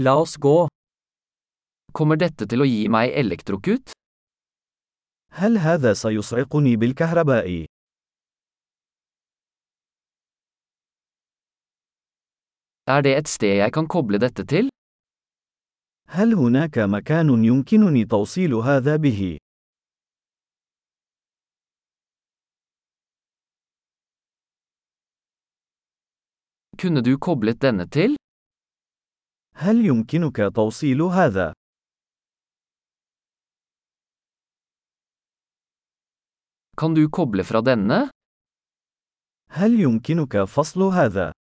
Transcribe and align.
La 0.00 0.14
oss 0.14 0.36
gå. 0.38 0.68
Kommer 1.92 2.18
dette 2.22 2.46
til 2.46 2.62
å 2.62 2.66
gi 2.68 2.84
meg 2.88 3.10
elektrokut? 3.18 3.90
هل 5.32 5.58
هذا 5.58 5.92
سيصعقني 5.94 6.76
بالكهرباء؟ 6.76 7.66
Er 12.86 13.02
det 13.02 13.16
et 13.18 13.28
sted 13.28 13.56
jeg 13.58 13.72
kan 13.72 13.86
koble 13.86 14.18
dette 14.18 14.46
til? 14.46 14.68
هل 16.08 16.34
هناك 16.34 16.78
مكان 16.78 17.44
يمكنني 17.44 18.04
توصيل 18.04 18.54
هذا 18.54 18.96
به؟ 18.96 19.38
Kunne 26.78 27.02
du 27.02 27.18
koblet 27.18 27.62
denne 27.62 27.86
til? 27.90 28.14
هل 29.60 29.86
يمكنك 29.86 30.36
توصيل 30.54 31.02
هذا؟ 31.02 31.52
Kan 36.76 36.94
du 36.94 37.08
koble 37.10 37.42
fra 37.44 37.60
denne? 37.60 38.10
هل 39.50 39.80
يمكنك 39.80 40.44
فصل 40.44 40.82
هذا؟ 40.82 41.32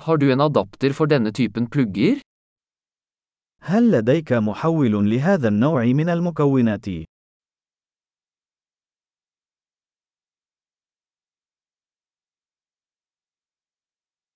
Har 0.00 0.16
du 0.16 0.32
en 0.32 0.40
adapter 0.40 0.92
for 0.92 1.06
denne 1.06 1.32
typen 1.32 1.66
plugger? 1.66 2.20
هل 3.62 3.90
لديك 3.90 4.32
محول 4.32 5.10
لهذا 5.10 5.48
النوع 5.48 5.84
من 5.84 6.08
المكونات؟ 6.08 7.11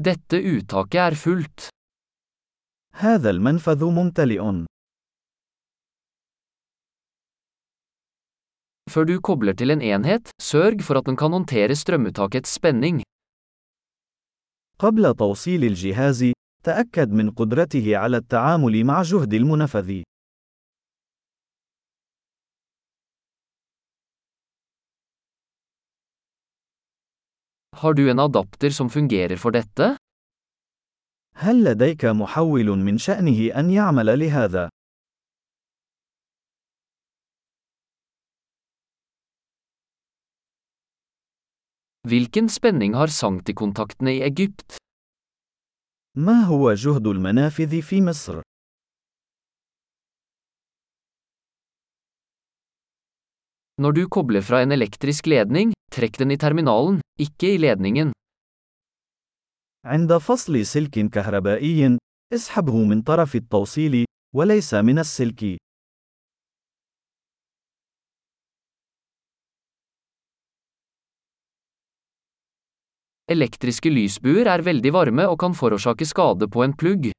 Dette 0.00 0.38
uttaket 0.38 1.00
er 1.10 1.14
fullt. 1.16 1.68
هذا 2.94 3.30
المنفذ 3.30 3.84
ممتلئ. 3.84 4.64
Før 8.90 9.04
du 9.04 9.20
kobler 9.20 9.52
til 9.52 9.70
en 9.70 9.82
enhet, 9.82 10.30
sørg 10.42 10.82
for 10.86 10.98
at 10.98 11.06
den 11.06 11.16
kan 11.16 11.32
håndtere 11.32 11.74
strømuttakets 11.74 12.54
spenning. 12.54 13.02
قبل 14.78 15.14
توصيل 15.14 15.64
الجهاز، 15.64 16.32
تأكد 16.64 17.10
من 17.12 17.30
قدرته 17.30 17.96
على 17.96 18.16
التعامل 18.16 18.84
مع 18.84 19.02
جهد 19.02 19.34
المنفذ. 19.34 20.02
Har 27.81 27.93
du 27.93 28.09
en 28.11 28.19
adapter 28.19 28.69
som 28.69 28.89
fungerer 28.89 29.37
for 29.37 29.51
dette? 29.51 29.97
هل 31.35 31.63
لديك 31.63 32.05
محول 32.05 32.65
من 32.65 32.97
شأنه 32.97 33.59
أن 33.59 33.69
يعمل 33.69 34.19
لهذا؟ 34.19 34.69
Hvilken 42.07 42.49
spenning 42.49 42.93
har 42.93 43.07
sanktikontaktene 43.07 44.11
i 44.13 44.21
Egypt? 44.21 44.77
ما 46.17 46.43
هو 46.43 46.73
جهد 46.73 47.07
المنافذ 47.07 47.81
في 47.81 48.01
مصر؟ 48.01 48.41
Når 53.81 53.91
du 53.91 54.03
kobler 54.07 54.41
fra 54.41 54.61
en 54.61 54.71
elektrisk 54.71 55.27
ledning, 55.27 55.73
trekk 55.98 56.22
den 56.22 56.30
i 56.30 56.38
terminalen, 56.38 57.02
ikke 57.18 57.54
i 57.54 57.58
ledningen. 57.58 58.12
عند 59.84 60.16
فصل 60.16 60.66
سلك 60.66 61.10
كهربائي، 61.10 61.98
اسحبه 62.34 62.84
من 62.84 63.02
طرف 63.02 63.36
التوصيل، 63.36 64.04
وليس 64.36 64.74
من 64.74 64.98
السلك. 64.98 65.58
Elektriske 73.30 73.90
lysbuer 73.92 74.48
er 74.48 74.62
veldig 74.64 74.92
varme 74.92 75.24
og 75.28 75.38
kan 75.40 75.54
forårsake 75.54 76.06
skade 76.08 76.48
på 76.48 76.64
en 76.64 76.72
plugg. 76.72 77.12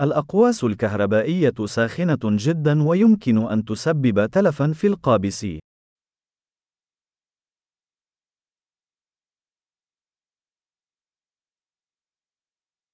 الأقواس 0.00 0.64
الكهربائية 0.64 1.66
ساخنة 1.66 2.18
جدا 2.24 2.82
ويمكن 2.82 3.38
أن 3.52 3.64
تسبب 3.64 4.26
تلفا 4.30 4.72
في 4.72 4.86
القابس. 4.86 5.46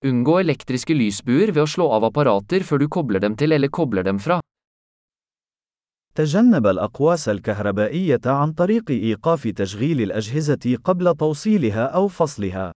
Unngå 0.06 0.36
elektriske 0.38 0.94
lysbuer 0.94 1.50
ved 1.50 1.64
å 1.64 1.66
slå 1.66 1.88
av 1.90 2.04
apparater 2.06 2.62
før 2.62 2.78
du 2.78 2.86
kobler 2.86 3.18
dem 3.18 3.34
til 3.34 3.52
eller 3.52 3.68
kobler 3.68 4.06
dem 4.06 4.18
fra. 4.18 4.40
تجنب 6.14 6.66
الأقواس 6.66 7.28
الكهربائية 7.28 8.20
عن 8.26 8.52
طريق 8.52 8.90
إيقاف 8.90 9.48
تشغيل 9.48 10.00
الأجهزة 10.00 10.76
قبل 10.84 11.16
توصيلها 11.16 11.86
أو 11.86 12.08
فصلها. 12.08 12.72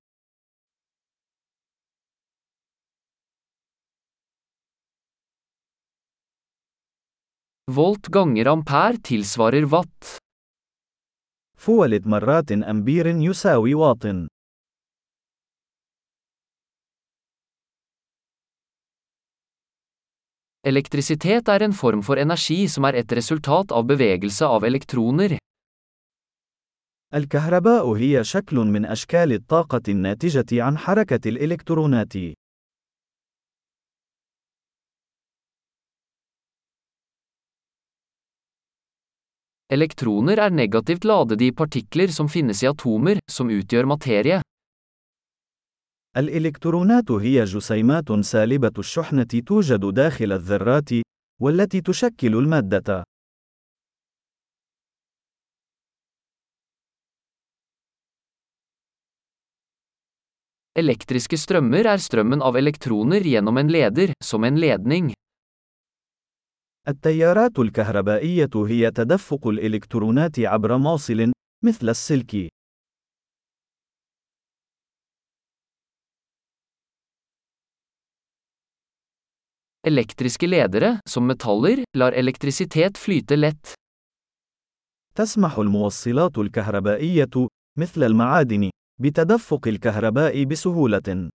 فولت 7.70 8.16
غانجر 8.16 8.52
أمبير 8.52 8.94
تيلسوارر 8.94 9.74
وات 9.74 10.04
فولت 11.56 12.06
مرات 12.06 12.52
أمبير 12.52 13.06
يساوي 13.06 13.74
واطن 13.74 14.28
Elektrisitet 20.67 21.47
er 21.47 21.63
en 21.63 21.73
form 21.73 22.01
for 22.03 22.19
energi 22.19 22.67
som 22.67 22.83
er 22.89 22.97
et 22.99 23.11
resultat 23.11 23.71
av 23.71 23.85
bevegelse 23.87 24.45
av 24.45 24.63
elektroner. 24.63 25.37
الكهرباء 27.13 27.91
هي 27.93 28.23
شكل 28.23 28.55
من 28.55 28.85
أشكال 28.85 29.33
الطاقة 29.33 29.81
الناتجة 29.89 30.63
عن 30.63 30.77
حركة 30.77 31.29
الإلكترونات. 31.29 32.13
Elektroner 39.69 40.37
er 40.39 40.49
negativt 40.49 41.03
ladede 41.03 41.45
i 41.45 41.51
partikler 41.51 42.07
som 42.07 42.29
finnes 42.31 42.63
i 42.63 42.67
atomer, 42.67 43.19
som 43.31 43.49
utgjør 43.51 43.85
materie. 43.85 44.41
الإلكترونات 46.16 47.10
هي 47.10 47.44
جسيمات 47.44 48.12
سالبة 48.12 48.72
الشحنة 48.78 49.24
توجد 49.46 49.94
داخل 49.94 50.32
الذرات، 50.32 50.90
والتي 51.40 51.80
تشكل 51.80 52.34
المادة. 52.34 53.04
Elektriske 60.78 61.36
strømmer 61.36 61.84
er 61.84 62.00
strømmen 62.00 62.40
av 62.42 62.56
elektroner 62.56 63.20
gjennom 63.20 63.58
en 63.60 63.68
leder, 63.68 64.12
som 64.24 64.44
en 64.44 64.56
ledning. 64.56 65.12
التيارات 66.88 67.58
الكهربائية 67.58 68.50
هي 68.54 68.90
تدفق 68.90 69.46
الإلكترونات 69.46 70.38
عبر 70.38 70.78
موصل، 70.78 71.32
مثل 71.64 71.88
السلك. 71.88 72.61
Elektriske 79.86 80.46
ledere, 80.46 81.00
som 81.10 81.26
metaller, 81.26 81.80
lar 81.98 82.12
elektrisitet 82.12 82.98
flyte 82.98 83.36
lett. 83.36 83.74
تسمح 85.14 85.58
الموصلات 85.58 86.38
الكهربائية، 86.38 87.48
مثل 87.78 88.02
المعادن، 88.02 88.70
بتدفق 89.00 89.68
الكهرباء 89.68 90.44
بسهولة. 90.44 91.30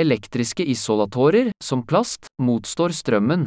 Elektriske 0.00 0.64
isolatorer, 0.64 1.52
som 1.64 1.86
plast, 1.86 2.26
motstår 2.42 2.88
strømmen. 2.88 3.46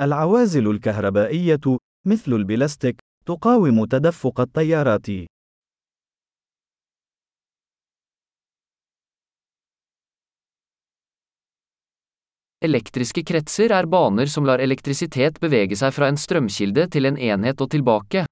العوازل 0.00 0.70
الكهربائية، 0.70 1.78
مثل 2.06 2.32
البلاستيك، 2.32 3.00
تقاوم 3.26 3.84
تدفق 3.84 4.40
التيارات. 4.40 5.06
Elektriske 12.58 13.22
kretser 13.22 13.70
er 13.70 13.86
baner 13.86 14.26
som 14.26 14.42
lar 14.42 14.58
elektrisitet 14.58 15.36
bevege 15.38 15.76
seg 15.78 15.92
fra 15.94 16.08
en 16.10 16.16
strømkilde 16.18 16.88
til 16.90 17.06
en 17.06 17.18
enhet 17.18 17.60
og 17.60 17.70
tilbake. 17.70 18.24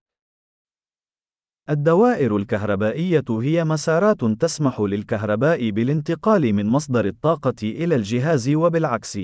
الدوائر 1.68 2.36
الكهربائية 2.36 3.24
هي 3.28 3.64
مسارات 3.64 4.24
تسمح 4.24 4.80
للكهرباء 4.80 5.70
بالانتقال 5.70 6.52
من 6.52 6.66
مصدر 6.66 7.06
الطاقة 7.06 7.62
إلى 7.62 7.94
الجهاز 7.94 8.48
وبالعكس. 8.48 9.18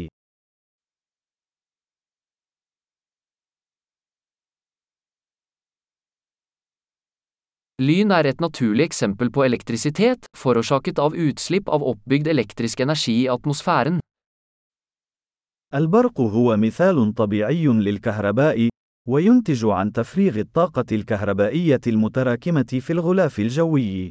Lyn 7.83 8.11
er 8.11 8.27
et 8.27 8.41
naturlig 8.41 8.85
eksempel 8.85 9.31
på 9.31 9.43
elektrisitet, 9.45 10.27
forårsaket 10.37 10.99
av 10.99 11.15
utslipp 11.15 11.69
av 11.69 11.83
oppbygd 11.83 12.29
elektrisk 12.31 12.81
energi 12.81 13.25
i 13.25 13.29
atmosfæren. 13.29 13.99
البرق 15.75 16.21
هو 16.21 16.57
مثال 16.57 17.15
طبيعي 17.15 17.67
للكهرباء، 17.67 18.69
وينتج 19.09 19.65
عن 19.65 19.93
تفريغ 19.93 20.39
الطاقة 20.39 20.85
الكهربائية 20.93 21.81
المتراكمة 21.87 22.79
في 22.81 22.93
الغلاف 22.93 23.39
الجوي. 23.39 24.11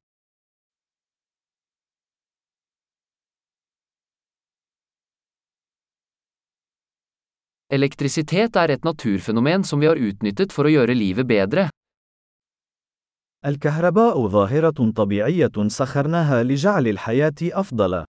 Elektrisitet 7.74 8.56
er 8.56 8.70
et 8.70 8.84
naturfenomen 8.84 9.64
som 9.64 9.80
vi 9.80 9.88
har 9.88 9.96
utnyttet 9.96 10.52
for 10.52 10.66
å 10.66 10.74
gjøre 10.74 10.96
livet 10.96 11.28
bedre. 11.28 11.70
الكهرباء 13.46 14.28
ظاهرة 14.28 14.92
طبيعية 14.96 15.68
سخرناها 15.68 16.44
لجعل 16.44 16.88
الحياة 16.88 17.34
أفضل. 17.42 18.06